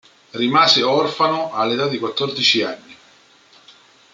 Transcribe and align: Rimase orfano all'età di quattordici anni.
Rimase 0.33 0.81
orfano 0.83 1.53
all'età 1.53 1.85
di 1.87 1.99
quattordici 1.99 2.63
anni. 2.63 2.95